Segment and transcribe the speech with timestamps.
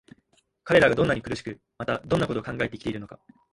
[0.63, 3.19] 彼等がどんなに苦しく、またどんな事を考えて生きているのか、